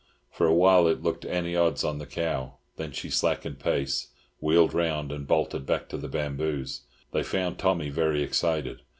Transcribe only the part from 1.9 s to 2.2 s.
the